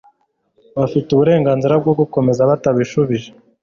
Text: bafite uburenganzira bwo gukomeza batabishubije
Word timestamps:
bafite 0.77 1.07
uburenganzira 1.11 1.73
bwo 1.81 1.93
gukomeza 1.99 2.47
batabishubije 2.49 3.29